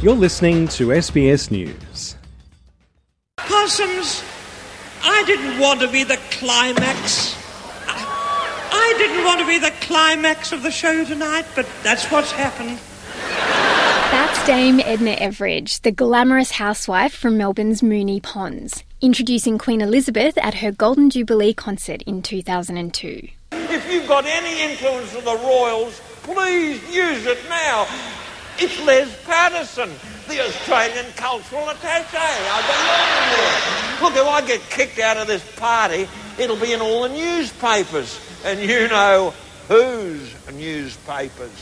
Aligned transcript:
You're 0.00 0.14
listening 0.14 0.68
to 0.68 0.90
SBS 0.90 1.50
News. 1.50 2.14
Possums, 3.36 4.22
I 5.02 5.24
didn't 5.26 5.58
want 5.58 5.80
to 5.80 5.88
be 5.88 6.04
the 6.04 6.18
climax. 6.30 7.34
I, 7.88 8.70
I 8.70 8.94
didn't 8.96 9.24
want 9.24 9.40
to 9.40 9.46
be 9.48 9.58
the 9.58 9.72
climax 9.80 10.52
of 10.52 10.62
the 10.62 10.70
show 10.70 11.04
tonight, 11.04 11.46
but 11.56 11.68
that's 11.82 12.12
what's 12.12 12.30
happened. 12.30 12.78
That's 14.12 14.46
Dame 14.46 14.78
Edna 14.78 15.16
Everage, 15.16 15.82
the 15.82 15.90
glamorous 15.90 16.52
housewife 16.52 17.12
from 17.12 17.36
Melbourne's 17.36 17.82
Moonee 17.82 18.22
Ponds, 18.22 18.84
introducing 19.00 19.58
Queen 19.58 19.80
Elizabeth 19.80 20.38
at 20.38 20.54
her 20.54 20.70
Golden 20.70 21.10
Jubilee 21.10 21.54
concert 21.54 22.02
in 22.02 22.22
2002. 22.22 23.30
If 23.50 23.90
you've 23.90 24.06
got 24.06 24.26
any 24.26 24.62
influence 24.62 25.12
of 25.16 25.24
the 25.24 25.36
royals, 25.38 26.00
please 26.22 26.80
use 26.94 27.26
it 27.26 27.40
now. 27.48 27.88
It's 28.60 28.84
Les 28.84 29.24
Patterson, 29.24 29.88
the 30.26 30.40
Australian 30.44 31.06
cultural 31.14 31.62
attaché. 31.66 32.18
I 32.18 32.60
belong 32.66 33.30
there. 33.36 34.02
Look, 34.02 34.16
if 34.16 34.26
I 34.26 34.46
get 34.46 34.60
kicked 34.68 34.98
out 34.98 35.16
of 35.16 35.28
this 35.28 35.44
party, 35.56 36.08
it'll 36.38 36.56
be 36.56 36.72
in 36.72 36.80
all 36.80 37.02
the 37.02 37.10
newspapers. 37.10 38.18
And 38.44 38.58
you 38.58 38.88
know 38.88 39.32
whose 39.68 40.34
newspapers. 40.52 41.52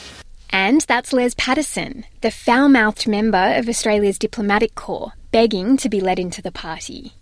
And 0.48 0.80
that's 0.82 1.12
Les 1.12 1.34
Patterson, 1.34 2.06
the 2.22 2.30
foul 2.30 2.70
mouthed 2.70 3.06
member 3.06 3.52
of 3.56 3.68
Australia's 3.68 4.18
diplomatic 4.18 4.74
corps, 4.74 5.12
begging 5.32 5.76
to 5.76 5.90
be 5.90 6.00
let 6.00 6.18
into 6.18 6.40
the 6.40 6.52
party. 6.52 7.12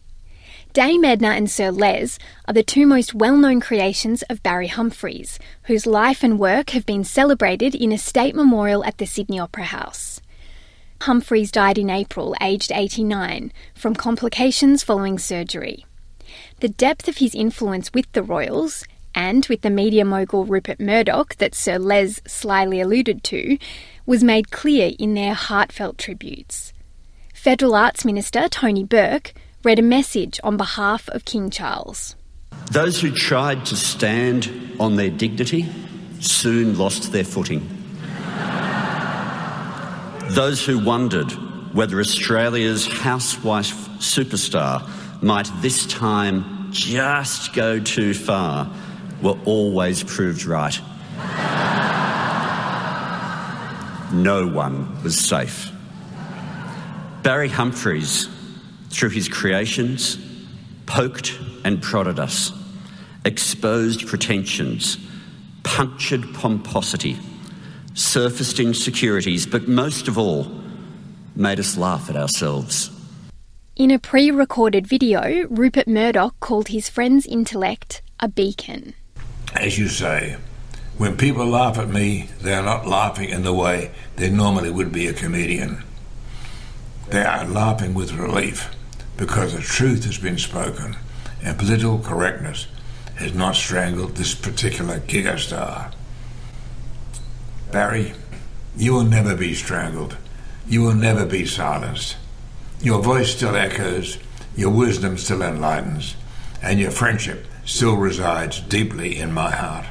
Dame 0.74 1.04
Edna 1.04 1.28
and 1.28 1.48
Sir 1.48 1.70
Les 1.70 2.18
are 2.48 2.52
the 2.52 2.64
two 2.64 2.84
most 2.84 3.14
well 3.14 3.36
known 3.36 3.60
creations 3.60 4.22
of 4.22 4.42
Barry 4.42 4.66
Humphries, 4.66 5.38
whose 5.66 5.86
life 5.86 6.24
and 6.24 6.36
work 6.36 6.70
have 6.70 6.84
been 6.84 7.04
celebrated 7.04 7.76
in 7.76 7.92
a 7.92 7.96
state 7.96 8.34
memorial 8.34 8.84
at 8.84 8.98
the 8.98 9.06
Sydney 9.06 9.38
Opera 9.38 9.66
House. 9.66 10.20
Humphries 11.02 11.52
died 11.52 11.78
in 11.78 11.90
April, 11.90 12.34
aged 12.40 12.72
89, 12.72 13.52
from 13.76 13.94
complications 13.94 14.82
following 14.82 15.16
surgery. 15.16 15.86
The 16.58 16.70
depth 16.70 17.06
of 17.06 17.18
his 17.18 17.36
influence 17.36 17.92
with 17.94 18.10
the 18.10 18.24
royals 18.24 18.84
and 19.14 19.46
with 19.46 19.60
the 19.60 19.70
media 19.70 20.04
mogul 20.04 20.44
Rupert 20.44 20.80
Murdoch 20.80 21.36
that 21.36 21.54
Sir 21.54 21.78
Les 21.78 22.20
slyly 22.26 22.80
alluded 22.80 23.22
to, 23.22 23.58
was 24.06 24.24
made 24.24 24.50
clear 24.50 24.90
in 24.98 25.14
their 25.14 25.34
heartfelt 25.34 25.98
tributes. 25.98 26.72
Federal 27.32 27.76
Arts 27.76 28.04
Minister 28.04 28.48
Tony 28.48 28.82
Burke 28.82 29.34
read 29.64 29.78
a 29.78 29.82
message 29.82 30.38
on 30.44 30.56
behalf 30.56 31.08
of 31.08 31.24
King 31.24 31.50
Charles. 31.50 32.16
Those 32.70 33.00
who 33.00 33.10
tried 33.10 33.66
to 33.66 33.76
stand 33.76 34.50
on 34.78 34.96
their 34.96 35.10
dignity 35.10 35.66
soon 36.20 36.78
lost 36.78 37.12
their 37.12 37.24
footing. 37.24 37.60
Those 40.30 40.64
who 40.64 40.84
wondered 40.84 41.30
whether 41.74 42.00
Australia's 42.00 42.86
housewife 42.86 43.74
superstar 43.98 44.88
might 45.22 45.50
this 45.60 45.86
time 45.86 46.70
just 46.70 47.52
go 47.52 47.78
too 47.80 48.14
far 48.14 48.70
were 49.22 49.38
always 49.44 50.02
proved 50.02 50.44
right. 50.44 50.78
No 54.12 54.46
one 54.46 55.02
was 55.02 55.18
safe. 55.18 55.70
Barry 57.22 57.48
Humphries, 57.48 58.28
through 58.94 59.10
his 59.10 59.28
creations, 59.28 60.18
poked 60.86 61.36
and 61.64 61.82
prodded 61.82 62.20
us, 62.20 62.52
exposed 63.24 64.06
pretensions, 64.06 64.98
punctured 65.64 66.22
pomposity, 66.34 67.18
surfaced 67.94 68.60
insecurities, 68.60 69.46
but 69.46 69.66
most 69.66 70.06
of 70.06 70.16
all, 70.16 70.46
made 71.34 71.58
us 71.58 71.76
laugh 71.76 72.08
at 72.08 72.14
ourselves. 72.14 72.90
In 73.74 73.90
a 73.90 73.98
pre 73.98 74.30
recorded 74.30 74.86
video, 74.86 75.48
Rupert 75.50 75.88
Murdoch 75.88 76.38
called 76.38 76.68
his 76.68 76.88
friend's 76.88 77.26
intellect 77.26 78.00
a 78.20 78.28
beacon. 78.28 78.94
As 79.54 79.76
you 79.76 79.88
say, 79.88 80.36
when 80.98 81.16
people 81.16 81.46
laugh 81.46 81.78
at 81.78 81.88
me, 81.88 82.28
they 82.40 82.54
are 82.54 82.62
not 82.62 82.86
laughing 82.86 83.30
in 83.30 83.42
the 83.42 83.52
way 83.52 83.90
they 84.14 84.30
normally 84.30 84.70
would 84.70 84.92
be 84.92 85.08
a 85.08 85.12
comedian. 85.12 85.82
They 87.08 87.24
are 87.24 87.44
laughing 87.44 87.94
with 87.94 88.12
relief 88.12 88.70
because 89.16 89.54
the 89.54 89.60
truth 89.60 90.04
has 90.04 90.18
been 90.18 90.38
spoken 90.38 90.96
and 91.42 91.58
political 91.58 91.98
correctness 91.98 92.66
has 93.16 93.34
not 93.34 93.54
strangled 93.54 94.16
this 94.16 94.34
particular 94.34 94.98
gigastar. 95.00 95.92
Barry, 97.70 98.14
you 98.76 98.92
will 98.92 99.04
never 99.04 99.36
be 99.36 99.54
strangled. 99.54 100.16
You 100.66 100.82
will 100.82 100.94
never 100.94 101.26
be 101.26 101.44
silenced. 101.44 102.16
Your 102.80 103.02
voice 103.02 103.34
still 103.34 103.54
echoes, 103.54 104.18
your 104.56 104.70
wisdom 104.70 105.16
still 105.18 105.42
enlightens, 105.42 106.16
and 106.62 106.80
your 106.80 106.90
friendship 106.90 107.46
still 107.64 107.96
resides 107.96 108.60
deeply 108.60 109.18
in 109.18 109.32
my 109.32 109.50
heart. 109.50 109.86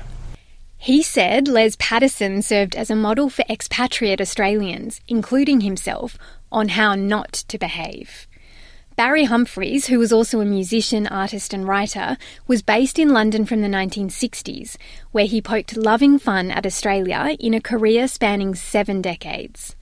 He 0.78 1.02
said 1.02 1.48
Les 1.48 1.78
Patterson 1.78 2.42
served 2.42 2.76
as 2.76 2.90
a 2.90 2.96
model 2.96 3.30
for 3.30 3.46
expatriate 3.50 4.20
Australians, 4.20 5.00
including 5.08 5.62
himself, 5.62 6.18
on 6.52 6.70
how 6.70 6.96
not 6.96 7.32
to 7.32 7.58
behave. 7.58 8.28
Barry 8.96 9.24
Humphries, 9.24 9.88
who 9.88 9.98
was 9.98 10.14
also 10.14 10.40
a 10.40 10.46
musician, 10.46 11.08
artist, 11.08 11.52
and 11.52 11.68
writer, 11.68 12.16
was 12.46 12.62
based 12.62 13.00
in 13.00 13.10
London 13.10 13.44
from 13.44 13.62
the 13.62 13.68
1960s, 13.68 14.78
where 15.12 15.26
he 15.26 15.42
poked 15.42 15.76
loving 15.76 16.20
fun 16.20 16.52
at 16.52 16.66
Australia 16.66 17.36
in 17.40 17.56
a 17.56 17.62
career 17.62 18.08
spanning 18.08 18.54
seven 18.54 19.02
decades. 19.02 19.76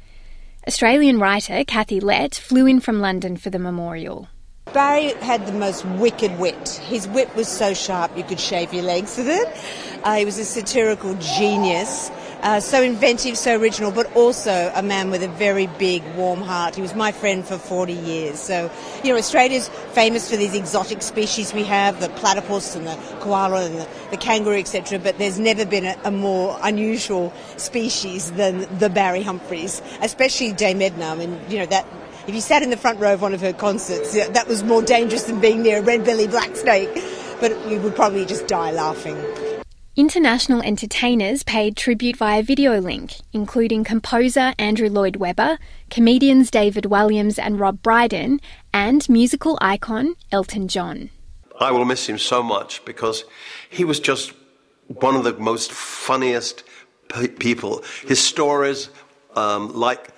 Australian 0.65 1.19
writer 1.19 1.65
Kathy 1.65 1.99
Lette 1.99 2.35
flew 2.35 2.65
in 2.65 2.79
from 2.79 3.01
London 3.01 3.35
for 3.35 3.49
the 3.49 3.59
memorial. 3.59 4.29
Barry 4.73 5.13
had 5.15 5.45
the 5.45 5.51
most 5.51 5.83
wicked 5.83 6.39
wit. 6.39 6.69
His 6.85 7.05
wit 7.09 7.35
was 7.35 7.49
so 7.49 7.73
sharp 7.73 8.15
you 8.15 8.23
could 8.23 8.39
shave 8.39 8.73
your 8.73 8.83
legs 8.83 9.17
with 9.17 9.27
it. 9.27 9.47
Uh, 10.03 10.15
he 10.15 10.25
was 10.25 10.37
a 10.37 10.45
satirical 10.45 11.15
genius. 11.15 12.09
Uh, 12.41 12.59
so 12.59 12.81
inventive, 12.81 13.37
so 13.37 13.55
original, 13.55 13.91
but 13.91 14.11
also 14.15 14.71
a 14.73 14.81
man 14.81 15.11
with 15.11 15.21
a 15.21 15.27
very 15.27 15.67
big, 15.77 16.03
warm 16.15 16.41
heart. 16.41 16.73
He 16.73 16.81
was 16.81 16.95
my 16.95 17.11
friend 17.11 17.45
for 17.45 17.59
40 17.59 17.93
years. 17.93 18.39
So, 18.39 18.71
you 19.03 19.11
know, 19.11 19.17
Australia's 19.17 19.69
famous 19.91 20.27
for 20.27 20.37
these 20.37 20.55
exotic 20.55 21.03
species 21.03 21.53
we 21.53 21.63
have, 21.65 21.99
the 21.99 22.09
platypus 22.09 22.75
and 22.75 22.87
the 22.87 22.95
koala 23.19 23.65
and 23.65 23.77
the, 23.77 23.87
the 24.09 24.17
kangaroo, 24.17 24.57
etc. 24.57 24.97
But 24.97 25.19
there's 25.19 25.37
never 25.37 25.67
been 25.67 25.85
a, 25.85 25.95
a, 26.03 26.09
more 26.09 26.57
unusual 26.63 27.31
species 27.57 28.31
than 28.31 28.67
the 28.79 28.89
Barry 28.89 29.21
Humphries, 29.21 29.79
especially 30.01 30.51
Dame 30.51 30.81
Edna. 30.81 31.05
I 31.09 31.15
mean, 31.15 31.39
you 31.47 31.59
know, 31.59 31.67
that 31.67 31.85
if 32.25 32.33
you 32.33 32.41
sat 32.41 32.63
in 32.63 32.71
the 32.71 32.77
front 32.77 32.99
row 32.99 33.13
of 33.13 33.21
one 33.21 33.35
of 33.35 33.41
her 33.41 33.53
concerts, 33.53 34.13
that 34.13 34.47
was 34.47 34.63
more 34.63 34.81
dangerous 34.81 35.25
than 35.25 35.39
being 35.39 35.61
near 35.61 35.77
a 35.77 35.81
red-bellied 35.83 36.31
black 36.31 36.55
snake. 36.55 36.89
But 37.39 37.69
you 37.69 37.79
would 37.81 37.95
probably 37.95 38.25
just 38.25 38.47
die 38.47 38.71
laughing. 38.71 39.17
International 39.97 40.61
entertainers 40.61 41.43
paid 41.43 41.75
tribute 41.75 42.15
via 42.15 42.41
video 42.41 42.79
link, 42.79 43.15
including 43.33 43.83
composer 43.83 44.53
Andrew 44.57 44.87
Lloyd 44.87 45.17
Webber, 45.17 45.59
comedians 45.89 46.49
David 46.49 46.85
Walliams 46.85 47.37
and 47.37 47.59
Rob 47.59 47.81
Brydon, 47.81 48.39
and 48.73 49.07
musical 49.09 49.57
icon 49.59 50.15
Elton 50.31 50.69
John. 50.69 51.09
I 51.59 51.73
will 51.73 51.83
miss 51.83 52.07
him 52.07 52.17
so 52.17 52.41
much 52.41 52.85
because 52.85 53.25
he 53.69 53.83
was 53.83 53.99
just 53.99 54.31
one 54.87 55.17
of 55.17 55.25
the 55.25 55.33
most 55.33 55.73
funniest 55.73 56.63
pe- 57.09 57.27
people. 57.27 57.83
His 58.07 58.23
stories, 58.23 58.89
um, 59.35 59.73
like 59.73 60.11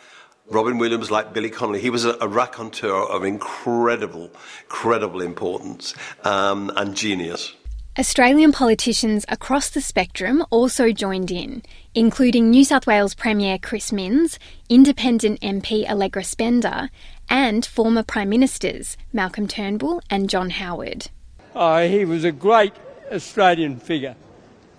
Robin 0.51 0.78
Williams, 0.78 1.09
like 1.09 1.34
Billy 1.34 1.50
Connolly, 1.50 1.81
he 1.81 1.90
was 1.90 2.05
a, 2.05 2.16
a 2.22 2.28
raconteur 2.28 2.94
of 2.94 3.23
incredible, 3.23 4.29
incredible 4.66 5.22
importance 5.22 5.95
um, 6.23 6.72
and 6.75 6.95
genius. 6.95 7.53
Australian 7.95 8.51
politicians 8.51 9.23
across 9.29 9.69
the 9.69 9.79
spectrum 9.79 10.43
also 10.49 10.91
joined 10.91 11.29
in, 11.29 11.61
including 11.93 12.49
New 12.49 12.66
South 12.66 12.87
Wales 12.87 13.13
Premier 13.13 13.59
Chris 13.59 13.91
Minns, 13.91 14.40
Independent 14.67 15.40
MP 15.41 15.87
Allegra 15.87 16.23
Spender, 16.23 16.90
and 17.29 17.63
former 17.63 18.01
Prime 18.01 18.29
Ministers 18.29 18.97
Malcolm 19.13 19.47
Turnbull 19.47 20.01
and 20.09 20.28
John 20.28 20.49
Howard. 20.49 21.11
Uh, 21.53 21.84
he 21.84 22.03
was 22.03 22.23
a 22.23 22.31
great 22.31 22.73
Australian 23.11 23.78
figure, 23.78 24.16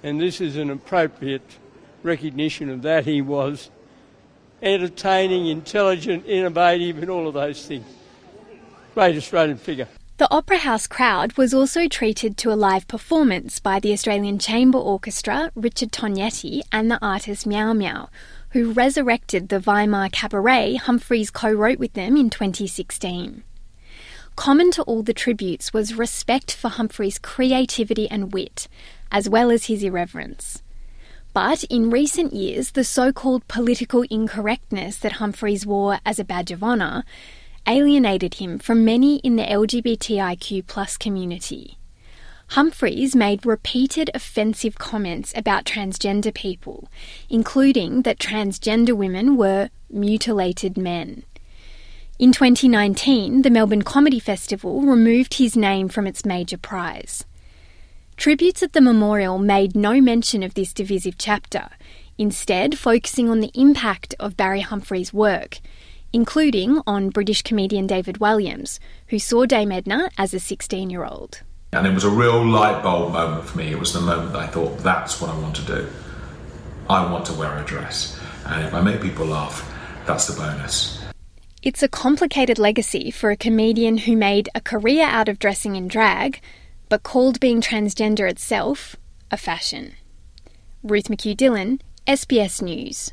and 0.02 0.20
this 0.20 0.40
is 0.40 0.56
an 0.56 0.68
appropriate 0.68 1.58
recognition 2.02 2.68
of 2.68 2.82
that. 2.82 3.04
He 3.04 3.22
was 3.22 3.70
entertaining, 4.60 5.46
intelligent, 5.46 6.26
innovative, 6.26 6.98
and 6.98 7.08
all 7.08 7.28
of 7.28 7.34
those 7.34 7.64
things. 7.64 7.86
Great 8.92 9.16
Australian 9.16 9.58
figure. 9.58 9.86
The 10.16 10.32
Opera 10.32 10.58
House 10.58 10.86
crowd 10.86 11.36
was 11.36 11.52
also 11.52 11.88
treated 11.88 12.36
to 12.36 12.52
a 12.52 12.54
live 12.54 12.86
performance 12.86 13.58
by 13.58 13.80
the 13.80 13.92
Australian 13.92 14.38
Chamber 14.38 14.78
Orchestra, 14.78 15.50
Richard 15.56 15.90
Tognetti, 15.90 16.60
and 16.70 16.88
the 16.88 17.04
artist 17.04 17.48
Meow 17.48 17.72
Meow, 17.72 18.08
who 18.50 18.72
resurrected 18.72 19.48
the 19.48 19.58
Weimar 19.58 20.08
cabaret 20.10 20.76
Humphries 20.76 21.32
co 21.32 21.50
wrote 21.50 21.80
with 21.80 21.94
them 21.94 22.16
in 22.16 22.30
2016. 22.30 23.42
Common 24.36 24.70
to 24.70 24.84
all 24.84 25.02
the 25.02 25.12
tributes 25.12 25.72
was 25.72 25.94
respect 25.96 26.54
for 26.54 26.68
Humphries' 26.68 27.18
creativity 27.18 28.08
and 28.08 28.32
wit, 28.32 28.68
as 29.10 29.28
well 29.28 29.50
as 29.50 29.66
his 29.66 29.82
irreverence. 29.82 30.62
But 31.32 31.64
in 31.64 31.90
recent 31.90 32.32
years, 32.32 32.70
the 32.70 32.84
so 32.84 33.12
called 33.12 33.48
political 33.48 34.02
incorrectness 34.02 34.96
that 34.98 35.14
Humphries 35.14 35.66
wore 35.66 35.98
as 36.06 36.20
a 36.20 36.24
badge 36.24 36.52
of 36.52 36.62
honour 36.62 37.02
alienated 37.66 38.34
him 38.34 38.58
from 38.58 38.84
many 38.84 39.16
in 39.16 39.36
the 39.36 39.44
LGBTIQ 39.44 40.98
community. 40.98 41.78
Humphries 42.48 43.16
made 43.16 43.46
repeated 43.46 44.10
offensive 44.14 44.78
comments 44.78 45.32
about 45.34 45.64
transgender 45.64 46.32
people, 46.32 46.88
including 47.30 48.02
that 48.02 48.18
transgender 48.18 48.94
women 48.94 49.36
were 49.36 49.70
mutilated 49.90 50.76
men. 50.76 51.24
In 52.18 52.32
2019, 52.32 53.42
the 53.42 53.50
Melbourne 53.50 53.82
Comedy 53.82 54.20
Festival 54.20 54.82
removed 54.82 55.34
his 55.34 55.56
name 55.56 55.88
from 55.88 56.06
its 56.06 56.24
major 56.24 56.58
prize. 56.58 57.24
Tributes 58.16 58.62
at 58.62 58.72
the 58.72 58.80
memorial 58.80 59.38
made 59.38 59.74
no 59.74 60.00
mention 60.00 60.44
of 60.44 60.54
this 60.54 60.72
divisive 60.72 61.18
chapter, 61.18 61.70
instead, 62.16 62.78
focusing 62.78 63.28
on 63.28 63.40
the 63.40 63.50
impact 63.54 64.14
of 64.20 64.36
Barry 64.36 64.60
Humphries' 64.60 65.12
work, 65.12 65.58
including 66.14 66.80
on 66.86 67.10
British 67.10 67.42
comedian 67.42 67.88
David 67.88 68.20
Walliams, 68.20 68.78
who 69.08 69.18
saw 69.18 69.44
Dame 69.44 69.72
Edna 69.72 70.08
as 70.16 70.32
a 70.32 70.38
16 70.38 70.88
year 70.88 71.04
old. 71.04 71.42
And 71.72 71.88
it 71.88 71.92
was 71.92 72.04
a 72.04 72.08
real 72.08 72.46
light 72.46 72.84
bulb 72.84 73.12
moment 73.12 73.44
for 73.46 73.58
me. 73.58 73.72
It 73.72 73.80
was 73.80 73.92
the 73.92 74.00
moment 74.00 74.32
that 74.32 74.38
I 74.38 74.46
thought, 74.46 74.78
that's 74.78 75.20
what 75.20 75.28
I 75.28 75.36
want 75.36 75.56
to 75.56 75.62
do. 75.62 75.88
I 76.88 77.10
want 77.10 77.26
to 77.26 77.32
wear 77.32 77.58
a 77.58 77.64
dress. 77.64 78.16
And 78.46 78.64
if 78.64 78.72
I 78.72 78.80
make 78.80 79.02
people 79.02 79.26
laugh, 79.26 79.68
that's 80.06 80.28
the 80.28 80.40
bonus. 80.40 81.02
It's 81.62 81.82
a 81.82 81.88
complicated 81.88 82.60
legacy 82.60 83.10
for 83.10 83.30
a 83.30 83.36
comedian 83.36 83.98
who 83.98 84.16
made 84.16 84.48
a 84.54 84.60
career 84.60 85.06
out 85.06 85.28
of 85.28 85.40
dressing 85.40 85.74
in 85.74 85.88
drag, 85.88 86.40
but 86.88 87.02
called 87.02 87.40
being 87.40 87.60
transgender 87.60 88.30
itself 88.30 88.94
a 89.32 89.36
fashion. 89.36 89.94
Ruth 90.84 91.08
McHugh 91.08 91.36
Dillon, 91.36 91.80
SBS 92.06 92.62
News. 92.62 93.10